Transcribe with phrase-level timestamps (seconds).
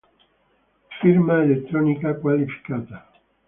[0.99, 3.07] Firma elettronica qualificata.